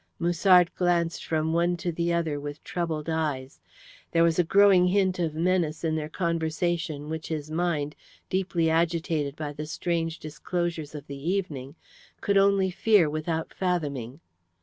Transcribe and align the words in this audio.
Musard 0.17 0.73
glanced 0.73 1.23
from 1.23 1.53
one 1.53 1.77
to 1.77 1.91
the 1.91 2.11
other 2.11 2.39
with 2.39 2.63
troubled 2.63 3.07
eyes. 3.07 3.59
There 4.11 4.23
was 4.23 4.39
a 4.39 4.43
growing 4.43 4.87
hint 4.87 5.19
of 5.19 5.35
menace 5.35 5.83
in 5.83 5.95
their 5.95 6.09
conversation 6.09 7.07
which 7.07 7.27
his 7.27 7.51
mind, 7.51 7.93
deeply 8.27 8.67
agitated 8.67 9.35
by 9.35 9.53
the 9.53 9.67
strange 9.67 10.17
disclosures 10.17 10.95
of 10.95 11.05
the 11.05 11.29
evening, 11.29 11.75
could 12.19 12.35
only 12.39 12.71
fear 12.71 13.11
without 13.11 13.53
fathoming. 13.53 14.21